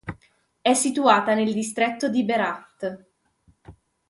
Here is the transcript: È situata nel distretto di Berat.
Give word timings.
È 0.59 0.73
situata 0.73 1.35
nel 1.35 1.53
distretto 1.53 2.09
di 2.09 2.23
Berat. 2.23 3.03